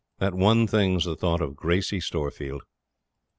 [0.17, 2.61] That one thing's the thought of Gracey Storefield.